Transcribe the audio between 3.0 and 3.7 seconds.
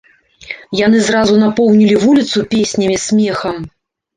смехам.